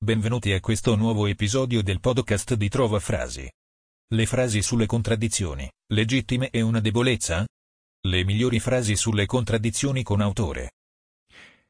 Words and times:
Benvenuti 0.00 0.52
a 0.52 0.60
questo 0.60 0.94
nuovo 0.94 1.26
episodio 1.26 1.82
del 1.82 1.98
podcast 1.98 2.54
di 2.54 2.68
Trova 2.68 3.00
Frasi. 3.00 3.50
Le 4.14 4.26
frasi 4.26 4.62
sulle 4.62 4.86
contraddizioni, 4.86 5.68
legittime 5.88 6.50
e 6.50 6.60
una 6.60 6.78
debolezza? 6.78 7.44
Le 8.06 8.24
migliori 8.24 8.60
frasi 8.60 8.94
sulle 8.94 9.26
contraddizioni 9.26 10.04
con 10.04 10.20
autore. 10.20 10.74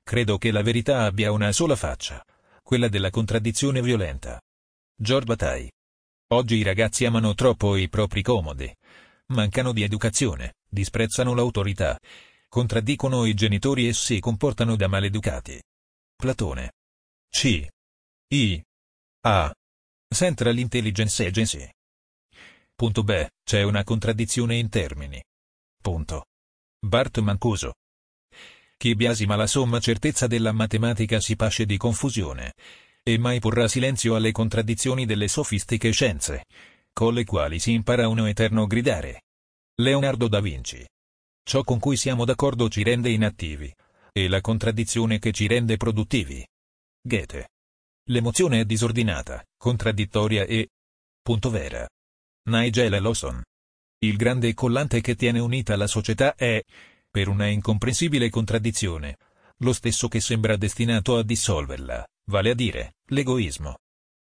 Credo 0.02 0.36
che 0.36 0.50
la 0.50 0.60
verità 0.60 1.04
abbia 1.04 1.32
una 1.32 1.52
sola 1.52 1.74
faccia, 1.74 2.22
quella 2.62 2.88
della 2.88 3.08
contraddizione 3.08 3.80
violenta. 3.80 4.38
George 4.94 5.24
Bataille. 5.24 5.72
Oggi 6.34 6.56
i 6.56 6.62
ragazzi 6.62 7.06
amano 7.06 7.32
troppo 7.32 7.76
i 7.76 7.88
propri 7.88 8.20
comodi. 8.20 8.70
Mancano 9.28 9.72
di 9.72 9.82
educazione, 9.82 10.56
disprezzano 10.68 11.32
l'autorità, 11.34 11.98
contraddicono 12.46 13.24
i 13.24 13.32
genitori 13.32 13.88
e 13.88 13.94
si 13.94 14.20
comportano 14.20 14.76
da 14.76 14.86
maleducati. 14.86 15.58
Platone. 16.14 16.72
C. 17.30 17.66
I. 18.30 18.62
A. 19.24 19.50
Central 20.14 20.58
Intelligence 20.58 21.24
Agency. 21.24 21.66
Punto 22.74 23.02
B. 23.02 23.26
C'è 23.42 23.62
una 23.62 23.82
contraddizione 23.84 24.56
in 24.56 24.68
termini. 24.68 25.24
Punto. 25.80 26.26
Bart 26.78 27.20
Mancuso. 27.20 27.76
Chi 28.76 28.94
biasima 28.94 29.34
la 29.34 29.46
somma 29.46 29.80
certezza 29.80 30.26
della 30.26 30.52
matematica 30.52 31.20
si 31.20 31.36
pasce 31.36 31.64
di 31.64 31.78
confusione, 31.78 32.52
e 33.02 33.16
mai 33.16 33.40
porrà 33.40 33.66
silenzio 33.66 34.14
alle 34.14 34.32
contraddizioni 34.32 35.06
delle 35.06 35.28
sofistiche 35.28 35.90
scienze, 35.90 36.44
con 36.92 37.14
le 37.14 37.24
quali 37.24 37.58
si 37.58 37.72
impara 37.72 38.08
un 38.08 38.28
eterno 38.28 38.66
gridare. 38.66 39.22
Leonardo 39.76 40.28
da 40.28 40.40
Vinci. 40.40 40.86
Ciò 41.42 41.64
con 41.64 41.78
cui 41.78 41.96
siamo 41.96 42.26
d'accordo 42.26 42.68
ci 42.68 42.82
rende 42.82 43.08
inattivi, 43.08 43.74
e 44.12 44.28
la 44.28 44.42
contraddizione 44.42 45.18
che 45.18 45.32
ci 45.32 45.46
rende 45.46 45.78
produttivi. 45.78 46.46
Goethe. 47.00 47.48
L'emozione 48.10 48.60
è 48.60 48.64
disordinata, 48.64 49.44
contraddittoria 49.56 50.44
e... 50.44 50.70
punto 51.20 51.50
vera. 51.50 51.86
Nigel 52.48 53.02
Lawson. 53.02 53.42
Il 53.98 54.16
grande 54.16 54.54
collante 54.54 55.02
che 55.02 55.14
tiene 55.14 55.40
unita 55.40 55.76
la 55.76 55.86
società 55.86 56.34
è, 56.34 56.62
per 57.10 57.28
una 57.28 57.46
incomprensibile 57.48 58.30
contraddizione, 58.30 59.18
lo 59.58 59.74
stesso 59.74 60.08
che 60.08 60.20
sembra 60.20 60.56
destinato 60.56 61.18
a 61.18 61.22
dissolverla, 61.22 62.06
vale 62.30 62.50
a 62.50 62.54
dire, 62.54 62.94
l'egoismo. 63.08 63.78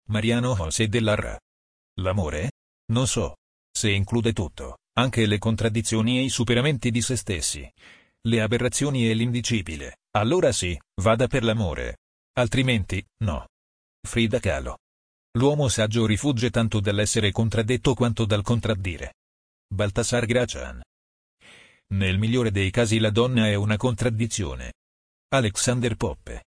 Mariano 0.08 0.56
José 0.56 0.88
dell'Arra. 0.88 1.38
L'amore? 2.00 2.50
Non 2.92 3.06
so. 3.06 3.36
Se 3.70 3.90
include 3.90 4.32
tutto, 4.32 4.78
anche 4.94 5.24
le 5.26 5.38
contraddizioni 5.38 6.18
e 6.18 6.22
i 6.22 6.30
superamenti 6.30 6.90
di 6.90 7.00
se 7.00 7.14
stessi, 7.14 7.70
le 8.22 8.40
aberrazioni 8.40 9.08
e 9.08 9.14
l'indicibile, 9.14 9.98
allora 10.16 10.50
sì, 10.50 10.76
vada 11.00 11.28
per 11.28 11.44
l'amore. 11.44 11.98
Altrimenti, 12.32 13.04
no. 13.18 13.46
Frida 14.08 14.40
Kahlo. 14.40 14.78
L'uomo 15.36 15.68
saggio 15.68 16.06
rifugge 16.06 16.48
tanto 16.48 16.80
dall'essere 16.80 17.30
contraddetto 17.30 17.92
quanto 17.92 18.24
dal 18.24 18.42
contraddire. 18.42 19.16
Baltasar 19.70 20.24
Gracian. 20.24 20.80
Nel 21.88 22.16
migliore 22.16 22.50
dei 22.50 22.70
casi 22.70 23.00
la 23.00 23.10
donna 23.10 23.48
è 23.48 23.54
una 23.54 23.76
contraddizione. 23.76 24.72
Alexander 25.28 25.94
Poppe. 25.96 26.44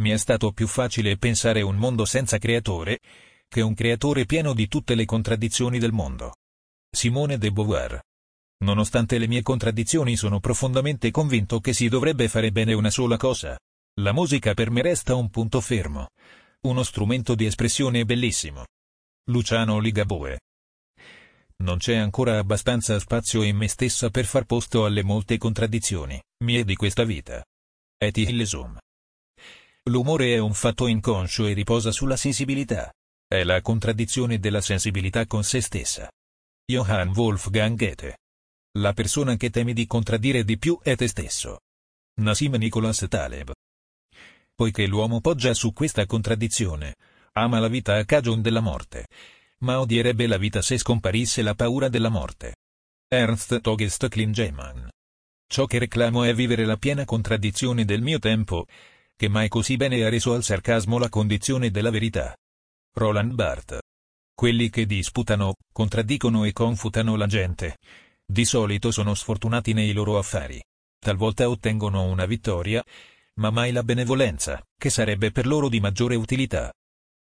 Mi 0.00 0.10
è 0.10 0.16
stato 0.16 0.50
più 0.52 0.66
facile 0.66 1.18
pensare 1.18 1.60
un 1.60 1.76
mondo 1.76 2.06
senza 2.06 2.38
creatore, 2.38 3.00
che 3.48 3.60
un 3.60 3.74
creatore 3.74 4.24
pieno 4.24 4.54
di 4.54 4.66
tutte 4.66 4.94
le 4.94 5.04
contraddizioni 5.04 5.78
del 5.78 5.92
mondo. 5.92 6.36
Simone 6.90 7.36
de 7.36 7.52
Beauvoir. 7.52 8.00
Nonostante 8.64 9.18
le 9.18 9.28
mie 9.28 9.42
contraddizioni 9.42 10.16
sono 10.16 10.40
profondamente 10.40 11.10
convinto 11.10 11.60
che 11.60 11.74
si 11.74 11.86
dovrebbe 11.88 12.28
fare 12.28 12.50
bene 12.50 12.72
una 12.72 12.88
sola 12.88 13.18
cosa. 13.18 13.58
La 14.00 14.12
musica 14.12 14.54
per 14.54 14.70
me 14.70 14.80
resta 14.80 15.14
un 15.14 15.28
punto 15.28 15.60
fermo 15.60 16.08
uno 16.64 16.82
strumento 16.82 17.34
di 17.34 17.44
espressione 17.44 18.04
bellissimo. 18.06 18.64
Luciano 19.28 19.78
Ligabue. 19.78 20.40
Non 21.56 21.76
c'è 21.76 21.96
ancora 21.96 22.38
abbastanza 22.38 22.98
spazio 22.98 23.42
in 23.42 23.56
me 23.56 23.68
stessa 23.68 24.08
per 24.08 24.24
far 24.24 24.44
posto 24.44 24.86
alle 24.86 25.02
molte 25.02 25.36
contraddizioni, 25.36 26.20
mie 26.44 26.64
di 26.64 26.74
questa 26.74 27.04
vita. 27.04 27.44
Eti 27.98 28.22
Hillesum. 28.22 28.78
L'umore 29.90 30.34
è 30.34 30.38
un 30.38 30.54
fatto 30.54 30.86
inconscio 30.86 31.46
e 31.46 31.52
riposa 31.52 31.92
sulla 31.92 32.16
sensibilità. 32.16 32.90
È 33.26 33.44
la 33.44 33.60
contraddizione 33.60 34.38
della 34.38 34.62
sensibilità 34.62 35.26
con 35.26 35.44
se 35.44 35.60
stessa. 35.60 36.10
Johann 36.64 37.10
Wolfgang 37.14 37.76
Goethe. 37.76 38.16
La 38.78 38.94
persona 38.94 39.36
che 39.36 39.50
temi 39.50 39.74
di 39.74 39.86
contraddire 39.86 40.44
di 40.44 40.56
più 40.56 40.78
è 40.82 40.96
te 40.96 41.08
stesso. 41.08 41.60
Nassim 42.20 42.54
Nicholas 42.54 43.04
Taleb 43.06 43.52
poiché 44.54 44.86
l'uomo 44.86 45.20
poggia 45.20 45.54
su 45.54 45.72
questa 45.72 46.06
contraddizione. 46.06 46.96
Ama 47.32 47.58
la 47.58 47.68
vita 47.68 47.96
a 47.96 48.04
cagion 48.04 48.40
della 48.40 48.60
morte. 48.60 49.08
Ma 49.58 49.80
odierebbe 49.80 50.26
la 50.26 50.38
vita 50.38 50.62
se 50.62 50.78
scomparisse 50.78 51.42
la 51.42 51.54
paura 51.54 51.88
della 51.88 52.08
morte. 52.08 52.56
Ernst 53.08 53.60
Togest 53.60 54.08
Klingemann. 54.08 54.88
Ciò 55.46 55.66
che 55.66 55.78
reclamo 55.78 56.24
è 56.24 56.34
vivere 56.34 56.64
la 56.64 56.76
piena 56.76 57.04
contraddizione 57.04 57.84
del 57.84 58.02
mio 58.02 58.18
tempo, 58.18 58.66
che 59.16 59.28
mai 59.28 59.48
così 59.48 59.76
bene 59.76 60.02
ha 60.04 60.08
reso 60.08 60.34
al 60.34 60.42
sarcasmo 60.42 60.98
la 60.98 61.08
condizione 61.08 61.70
della 61.70 61.90
verità. 61.90 62.36
Roland 62.94 63.32
Barthes. 63.34 63.80
Quelli 64.34 64.68
che 64.70 64.86
disputano, 64.86 65.54
contraddicono 65.72 66.44
e 66.44 66.52
confutano 66.52 67.14
la 67.16 67.26
gente. 67.26 67.78
Di 68.26 68.44
solito 68.44 68.90
sono 68.90 69.14
sfortunati 69.14 69.72
nei 69.72 69.92
loro 69.92 70.18
affari. 70.18 70.62
Talvolta 70.98 71.48
ottengono 71.48 72.04
una 72.04 72.26
vittoria, 72.26 72.82
ma 73.34 73.50
mai 73.50 73.72
la 73.72 73.82
benevolenza, 73.82 74.64
che 74.76 74.90
sarebbe 74.90 75.30
per 75.30 75.46
loro 75.46 75.68
di 75.68 75.80
maggiore 75.80 76.14
utilità. 76.16 76.72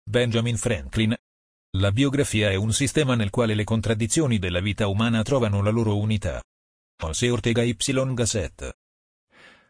Benjamin 0.02 0.56
Franklin. 0.56 1.16
La 1.76 1.92
biografia 1.92 2.50
è 2.50 2.56
un 2.56 2.72
sistema 2.72 3.14
nel 3.14 3.30
quale 3.30 3.54
le 3.54 3.64
contraddizioni 3.64 4.38
della 4.38 4.60
vita 4.60 4.88
umana 4.88 5.22
trovano 5.22 5.62
la 5.62 5.70
loro 5.70 5.96
unità. 5.96 6.42
José 6.96 7.30
Ortega 7.30 7.62
Y 7.62 7.76
Gasset. 8.14 8.72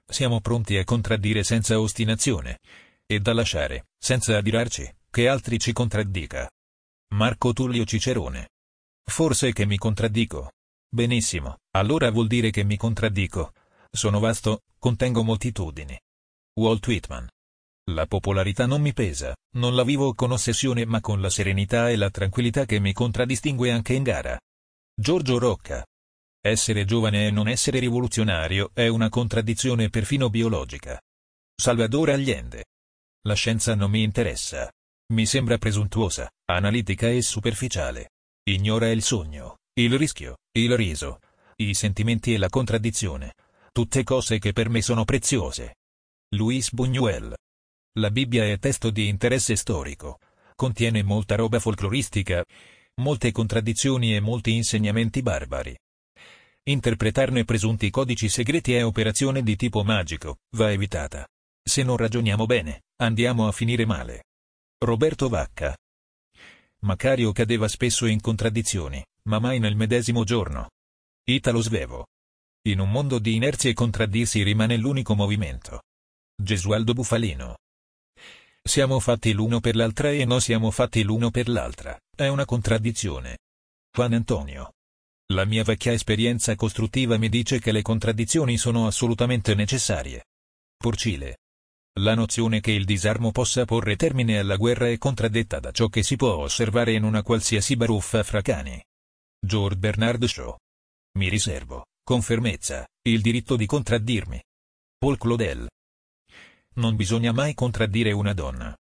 Siamo 0.06 0.41
pronti 0.41 0.77
a 0.77 0.84
contraddire 0.84 1.45
senza 1.45 1.79
ostinazione, 1.79 2.59
e 3.06 3.21
da 3.21 3.33
lasciare, 3.33 3.89
senza 3.99 4.37
adirarci, 4.37 4.97
che 5.11 5.29
altri 5.29 5.59
ci 5.59 5.73
contraddica. 5.73 6.50
Marco 7.15 7.53
Tullio 7.53 7.84
Cicerone. 7.84 8.49
Forse 9.05 9.53
che 9.53 9.67
mi 9.67 9.77
contraddico. 9.77 10.53
Benissimo, 10.89 11.59
allora 11.73 12.11
vuol 12.11 12.29
dire 12.29 12.50
che 12.50 12.65
mi 12.65 12.77
contraddico. 12.77 13.53
Sono 13.91 14.21
vasto, 14.21 14.62
contengo 14.79 15.23
moltitudini. 15.23 16.00
Walt 16.59 16.84
Whitman. 16.87 17.28
La 17.93 18.06
popolarità 18.06 18.66
non 18.66 18.81
mi 18.81 18.93
pesa, 18.93 19.34
non 19.55 19.75
la 19.75 19.84
vivo 19.84 20.15
con 20.15 20.33
ossessione 20.33 20.84
ma 20.84 21.00
con 21.00 21.21
la 21.21 21.31
serenità 21.31 21.91
e 21.91 21.97
la 21.97 22.11
tranquillità 22.11 22.65
che 22.65 22.81
mi 22.81 22.93
contraddistingue 22.93 23.71
anche 23.71 23.94
in 23.94 24.03
gara. 24.03 24.38
Giorgio 24.94 25.38
Rocca. 25.38 25.87
Essere 26.43 26.84
giovane 26.84 27.27
e 27.27 27.31
non 27.31 27.49
essere 27.49 27.78
rivoluzionario 27.78 28.71
è 28.72 28.88
una 28.88 29.09
contraddizione 29.09 29.91
perfino 29.91 30.28
biologica. 30.28 31.00
Salvador 31.55 32.11
Allende. 32.11 32.65
La 33.27 33.34
scienza 33.34 33.75
non 33.75 33.91
mi 33.91 34.03
interessa. 34.03 34.71
Mi 35.12 35.27
sembra 35.27 35.56
presuntuosa, 35.59 36.28
analitica 36.47 37.09
e 37.09 37.22
superficiale. 37.22 38.11
Ignora 38.49 38.91
il 38.91 39.03
sogno, 39.03 39.59
il 39.75 39.97
rischio, 39.97 40.38
il 40.53 40.77
riso, 40.77 41.21
i 41.56 41.75
sentimenti 41.75 42.34
e 42.34 42.38
la 42.38 42.49
contraddizione. 42.49 43.34
Tutte 43.72 44.03
cose 44.03 44.38
che 44.38 44.53
per 44.53 44.69
me 44.69 44.82
sono 44.82 45.05
preziose. 45.05 45.77
Luis 46.33 46.73
Buñuel. 46.73 47.35
La 47.99 48.09
Bibbia 48.09 48.45
è 48.45 48.57
testo 48.61 48.91
di 48.91 49.09
interesse 49.09 49.57
storico. 49.57 50.21
Contiene 50.55 51.03
molta 51.03 51.35
roba 51.35 51.59
folcloristica, 51.59 52.45
molte 53.01 53.33
contraddizioni 53.33 54.15
e 54.15 54.21
molti 54.21 54.55
insegnamenti 54.55 55.23
barbari. 55.23 55.77
Interpretarne 56.63 57.45
presunti 57.45 57.91
codici 57.91 58.29
segreti 58.29 58.75
è 58.75 58.85
operazione 58.85 59.43
di 59.43 59.57
tipo 59.57 59.83
magico, 59.83 60.37
va 60.55 60.71
evitata. 60.71 61.27
Se 61.65 61.83
non 61.83 61.97
ragioniamo 61.97 62.47
bene, 62.47 62.83
andiamo 63.03 63.49
a 63.49 63.53
finire 63.53 63.85
male. 63.85 64.27
Roberto 64.85 65.29
Vacca. 65.29 65.76
Macario 66.83 67.33
cadeva 67.33 67.67
spesso 67.67 68.06
in 68.06 68.21
contraddizioni, 68.21 69.05
ma 69.25 69.41
mai 69.41 69.59
nel 69.59 69.75
medesimo 69.75 70.23
giorno. 70.23 70.71
Italo 71.25 71.61
Svevo. 71.61 72.06
In 72.69 72.79
un 72.79 72.91
mondo 72.93 73.19
di 73.19 73.35
inerzie 73.35 73.73
contraddirsi 73.73 74.44
rimane 74.44 74.76
l'unico 74.76 75.17
movimento. 75.17 75.81
Gesualdo 76.42 76.94
Bufalino. 76.94 77.58
Siamo 78.62 78.98
fatti 78.98 79.32
l'uno 79.32 79.60
per 79.60 79.76
l'altra 79.76 80.10
e 80.10 80.25
non 80.25 80.40
siamo 80.40 80.70
fatti 80.70 81.02
l'uno 81.02 81.31
per 81.31 81.50
l'altra, 81.50 81.98
è 82.16 82.28
una 82.28 82.46
contraddizione. 82.46 83.40
Juan 83.94 84.14
Antonio. 84.14 84.72
La 85.32 85.44
mia 85.44 85.62
vecchia 85.64 85.92
esperienza 85.92 86.54
costruttiva 86.54 87.19
mi 87.19 87.28
dice 87.28 87.60
che 87.60 87.72
le 87.72 87.82
contraddizioni 87.82 88.56
sono 88.56 88.87
assolutamente 88.87 89.54
necessarie. 89.54 90.25
Porcile. 90.78 91.40
La 92.00 92.14
nozione 92.14 92.60
che 92.60 92.72
il 92.72 92.87
disarmo 92.87 93.32
possa 93.32 93.66
porre 93.66 93.96
termine 93.96 94.38
alla 94.38 94.56
guerra 94.56 94.88
è 94.88 94.96
contraddetta 94.96 95.60
da 95.60 95.72
ciò 95.72 95.88
che 95.88 96.02
si 96.02 96.16
può 96.16 96.37
osservare 96.37 96.94
in 96.94 97.02
una 97.02 97.22
qualsiasi 97.22 97.76
baruffa 97.76 98.22
fra 98.22 98.40
cani. 98.40 98.82
George 99.38 99.76
Bernard 99.76 100.25
Shaw. 100.25 100.56
Mi 101.19 101.28
riservo, 101.28 101.84
con 102.02 102.22
fermezza, 102.22 102.87
il 103.02 103.20
diritto 103.20 103.56
di 103.56 103.66
contraddirmi. 103.66 104.42
Paul 104.96 105.19
Claudel. 105.19 105.69
Non 106.76 106.96
bisogna 106.96 107.32
mai 107.32 107.55
contraddire 107.55 108.12
una 108.12 108.32
donna. 108.32 108.76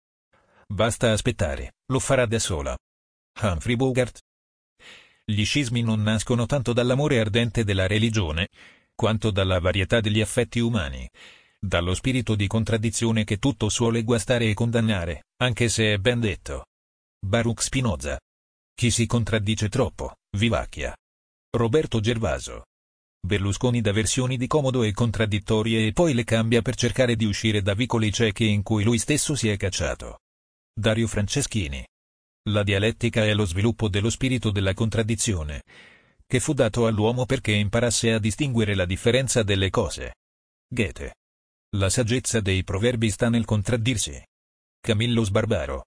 Basta 0.67 1.13
aspettare, 1.13 1.75
lo 1.87 1.99
farà 1.99 2.27
da 2.27 2.39
sola. 2.39 2.77
Humphrey 3.41 3.77
Bogart. 3.77 4.21
Gli 5.25 5.45
scismi 5.45 5.83
non 5.83 6.03
nascono 6.03 6.47
tanto 6.47 6.73
dall'amore 6.73 7.21
ardente 7.21 7.65
della 7.65 7.87
religione, 7.87 8.49
quanto 8.95 9.31
dalla 9.31 9.61
varietà 9.61 10.01
degli 10.01 10.21
affetti 10.21 10.59
umani, 10.59 11.09
dallo 11.61 11.95
spirito 11.95 12.35
di 12.35 12.47
contraddizione 12.47 13.25
che 13.25 13.39
tutto 13.39 13.69
suole 13.69 14.05
guastare 14.05 14.49
e 14.49 14.55
condannare, 14.55 15.27
anche 15.39 15.69
se 15.69 15.95
è 15.95 15.99
ben 15.99 16.21
detto. 16.21 16.67
Baruch 17.21 17.63
Spinoza. 17.63 18.19
Chi 18.75 18.91
si 18.91 19.07
contraddice 19.07 19.69
troppo, 19.69 20.15
vivacchia. 20.37 20.95
Roberto 21.57 21.99
Gervaso. 22.01 22.65
Berlusconi 23.21 23.81
da 23.81 23.93
versioni 23.93 24.37
di 24.37 24.47
comodo 24.47 24.83
e 24.83 24.93
contraddittorie 24.93 25.87
e 25.87 25.93
poi 25.93 26.15
le 26.15 26.25
cambia 26.25 26.63
per 26.63 26.77
cercare 26.77 27.17
di 27.17 27.25
uscire 27.25 27.63
da 27.63 27.75
vicoli 27.75 28.13
ciechi 28.13 28.49
in 28.49 28.63
cui 28.63 28.85
lui 28.85 28.99
stesso 28.99 29.35
si 29.35 29.49
è 29.49 29.57
cacciato. 29.57 30.21
Dario 30.73 31.07
Franceschini. 31.09 31.85
La 32.51 32.63
dialettica 32.63 33.25
è 33.25 33.35
lo 33.35 33.45
sviluppo 33.45 33.89
dello 33.89 34.09
spirito 34.09 34.51
della 34.51 34.73
contraddizione, 34.73 35.63
che 36.27 36.41
fu 36.41 36.53
dato 36.53 36.87
all'uomo 36.87 37.27
perché 37.27 37.53
imparasse 37.53 38.13
a 38.13 38.19
distinguere 38.19 38.75
la 38.75 38.85
differenza 38.85 39.43
delle 39.43 39.71
cose. 39.71 40.15
Goethe. 40.69 41.15
La 41.77 41.91
saggezza 41.91 42.41
dei 42.41 42.65
proverbi 42.65 43.11
sta 43.11 43.29
nel 43.29 43.45
contraddirsi. 43.45 44.23
Camillo 44.81 45.25
Sbarbaro. 45.25 45.85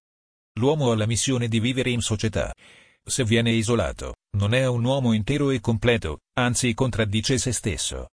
L'uomo 0.60 0.92
ha 0.92 0.96
la 0.96 1.08
missione 1.08 1.48
di 1.48 1.60
vivere 1.60 1.90
in 1.90 2.02
società. 2.02 2.54
Se 3.04 3.24
viene 3.24 3.52
isolato, 3.52 4.16
non 4.38 4.54
è 4.54 4.66
un 4.68 4.84
uomo 4.84 5.14
intero 5.14 5.50
e 5.50 5.60
completo, 5.60 6.20
anzi 6.38 6.74
contraddice 6.74 7.38
se 7.38 7.52
stesso. 7.52 8.10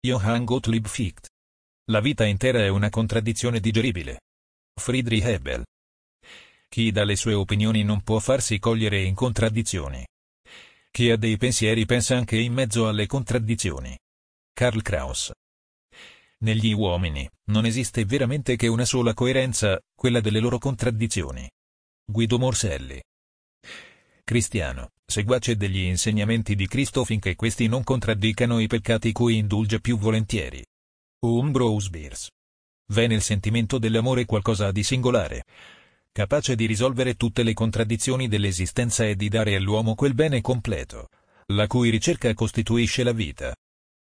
Johann 0.00 0.44
Gottlieb 0.44 0.86
Ficht. 0.86 1.28
La 1.90 2.00
vita 2.00 2.24
intera 2.24 2.60
è 2.60 2.68
una 2.68 2.90
contraddizione 2.90 3.60
digeribile. 3.60 4.20
Friedrich 4.78 5.24
Hebel. 5.24 5.64
Chi 6.68 6.90
dà 6.92 7.04
le 7.04 7.16
sue 7.16 7.32
opinioni 7.32 7.82
non 7.82 8.02
può 8.02 8.18
farsi 8.18 8.58
cogliere 8.58 9.02
in 9.02 9.14
contraddizioni. 9.14 10.06
Chi 10.90 11.10
ha 11.10 11.16
dei 11.16 11.36
pensieri 11.36 11.86
pensa 11.86 12.16
anche 12.16 12.36
in 12.36 12.52
mezzo 12.52 12.88
alle 12.88 13.06
contraddizioni. 13.06 13.96
Karl 14.52 14.82
Kraus. 14.82 15.32
Negli 16.38 16.72
uomini, 16.72 17.28
non 17.46 17.64
esiste 17.64 18.04
veramente 18.04 18.56
che 18.56 18.66
una 18.66 18.84
sola 18.84 19.14
coerenza, 19.14 19.80
quella 19.94 20.20
delle 20.20 20.40
loro 20.40 20.58
contraddizioni. 20.58 21.48
Guido 22.04 22.38
Morselli. 22.38 23.00
Cristiano, 24.26 24.90
seguace 25.06 25.54
degli 25.54 25.84
insegnamenti 25.84 26.56
di 26.56 26.66
Cristo 26.66 27.04
finché 27.04 27.36
questi 27.36 27.68
non 27.68 27.84
contraddicano 27.84 28.58
i 28.58 28.66
peccati 28.66 29.12
cui 29.12 29.36
indulge 29.36 29.78
più 29.78 29.96
volentieri. 29.96 30.66
Ambrose 31.20 31.90
Bierce. 31.90 32.30
V'è 32.88 33.06
nel 33.06 33.22
sentimento 33.22 33.78
dell'amore 33.78 34.24
qualcosa 34.24 34.72
di 34.72 34.82
singolare, 34.82 35.44
capace 36.10 36.56
di 36.56 36.66
risolvere 36.66 37.14
tutte 37.14 37.44
le 37.44 37.54
contraddizioni 37.54 38.26
dell'esistenza 38.26 39.04
e 39.06 39.14
di 39.14 39.28
dare 39.28 39.54
all'uomo 39.54 39.94
quel 39.94 40.14
bene 40.14 40.40
completo, 40.40 41.08
la 41.52 41.68
cui 41.68 41.90
ricerca 41.90 42.34
costituisce 42.34 43.04
la 43.04 43.12
vita. 43.12 43.54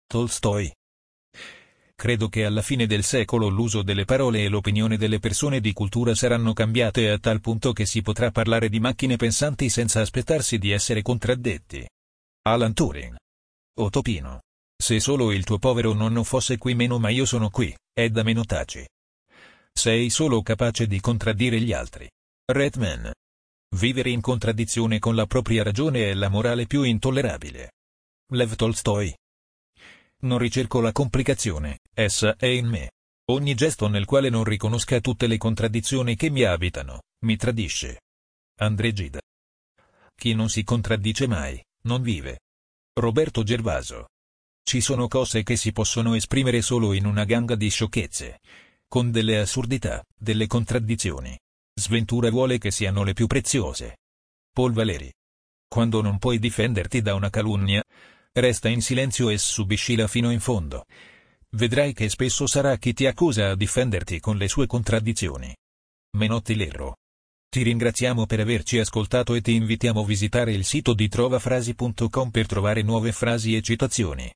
Tolstoi. 0.08 0.74
Credo 1.96 2.28
che 2.28 2.44
alla 2.44 2.62
fine 2.62 2.86
del 2.86 3.04
secolo 3.04 3.48
l'uso 3.48 3.82
delle 3.82 4.06
parole 4.06 4.44
e 4.44 4.50
l'opinione 4.50 4.98
delle 4.98 5.20
persone 5.20 5.60
di 5.60 5.74
cultura 5.74 6.16
saranno 6.16 6.54
cambiate 6.54 7.10
a 7.10 7.20
tal 7.20 7.40
punto 7.40 7.72
che 7.72 7.86
si 7.86 8.02
potrà 8.02 8.32
parlare 8.32 8.68
di 8.68 8.80
macchine 8.80 9.16
pensanti 9.16 9.70
senza 9.70 10.02
aspettarsi 10.02 10.58
di 10.58 10.72
essere 10.72 11.02
contraddetti. 11.02 11.88
Alan 12.46 12.74
Turing. 12.74 13.16
Otopino. 13.80 14.42
Se 14.76 15.00
solo 15.00 15.32
il 15.32 15.46
tuo 15.46 15.60
povero 15.60 15.94
nonno 15.94 16.24
fosse 16.24 16.58
qui 16.58 16.76
meno 16.76 17.00
ma 17.00 17.10
io 17.10 17.26
sono 17.26 17.50
qui, 17.50 17.74
è 17.94 18.10
da 18.10 18.24
meno 18.24 18.44
taci. 18.44 18.86
Sei 19.72 20.10
solo 20.10 20.42
capace 20.42 20.88
di 20.88 21.00
contraddire 21.00 21.60
gli 21.62 21.72
altri. 21.72 22.10
Redman. 22.46 23.12
Vivere 23.78 24.10
in 24.10 24.20
contraddizione 24.20 25.00
con 25.00 25.16
la 25.16 25.26
propria 25.26 25.64
ragione 25.64 26.10
è 26.10 26.14
la 26.14 26.28
morale 26.28 26.68
più 26.68 26.84
intollerabile. 26.84 27.72
Lev 28.34 28.56
Tolstoi. 28.56 29.16
Non 30.24 30.38
ricerco 30.38 30.80
la 30.80 30.92
complicazione, 30.92 31.80
essa 31.94 32.36
è 32.36 32.46
in 32.46 32.68
me. 32.68 32.92
Ogni 33.32 33.56
gesto 33.56 33.88
nel 33.88 34.06
quale 34.06 34.30
non 34.30 34.44
riconosca 34.44 35.00
tutte 35.00 35.28
le 35.28 35.38
contraddizioni 35.38 36.16
che 36.16 36.30
mi 36.30 36.44
abitano, 36.44 37.04
mi 37.26 37.38
tradisce. 37.38 38.02
André 38.60 38.92
Gide. 38.92 39.22
Chi 40.16 40.34
non 40.34 40.50
si 40.50 40.64
contraddice 40.64 41.28
mai, 41.28 41.64
non 41.84 42.02
vive. 42.02 42.40
Roberto 43.00 43.44
Gervaso. 43.44 44.08
Ci 44.64 44.82
sono 44.82 45.08
cose 45.08 45.44
che 45.44 45.56
si 45.56 45.72
possono 45.72 46.14
esprimere 46.16 46.62
solo 46.62 46.94
in 46.94 47.06
una 47.06 47.26
ganga 47.26 47.56
di 47.56 47.70
sciocchezze 47.70 48.40
con 48.94 49.10
delle 49.10 49.40
assurdità, 49.40 50.04
delle 50.16 50.46
contraddizioni. 50.46 51.36
Sventura 51.74 52.30
vuole 52.30 52.60
che 52.60 52.70
siano 52.70 53.04
le 53.04 53.14
più 53.14 53.26
preziose. 53.26 53.98
Paul 54.52 54.72
Valeri. 54.72 55.12
Quando 55.68 56.04
non 56.04 56.20
puoi 56.20 56.38
difenderti 56.38 57.02
da 57.02 57.16
una 57.16 57.32
calunnia, 57.32 57.84
resta 58.34 58.70
in 58.70 58.84
silenzio 58.84 59.30
e 59.30 59.40
subiscila 59.40 60.06
fino 60.08 60.30
in 60.30 60.40
fondo. 60.40 60.86
Vedrai 61.56 61.94
che 61.94 62.10
spesso 62.10 62.48
sarà 62.48 62.78
chi 62.78 62.94
ti 62.94 63.06
accusa 63.06 63.52
a 63.52 63.56
difenderti 63.56 64.20
con 64.20 64.38
le 64.38 64.48
sue 64.48 64.66
contraddizioni. 64.66 65.56
Menotti 66.18 66.56
Lerro. 66.56 66.98
Ti 67.48 67.62
ringraziamo 67.62 68.26
per 68.26 68.40
averci 68.40 68.80
ascoltato 68.80 69.36
e 69.36 69.42
ti 69.42 69.54
invitiamo 69.54 70.02
a 70.02 70.06
visitare 70.06 70.52
il 70.52 70.66
sito 70.66 70.96
di 70.96 71.08
trovafrasi.com 71.08 72.32
per 72.32 72.48
trovare 72.48 72.82
nuove 72.82 73.12
frasi 73.12 73.56
e 73.56 73.62
citazioni. 73.62 74.34